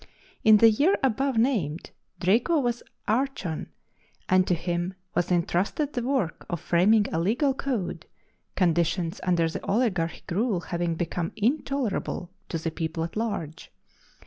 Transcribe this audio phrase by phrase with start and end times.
[0.43, 3.69] In the year above named Draco was archon,
[4.27, 8.07] and to him was intrusted the work of framing a legal code,
[8.55, 13.71] conditions under the oligarchic rule having become intolerable to the people at large.